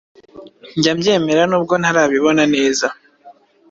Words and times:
Njya 0.77 0.93
mbyemera 0.97 1.43
nubwo 1.47 1.73
ntarabibona 1.81 2.43
neza. 2.55 2.87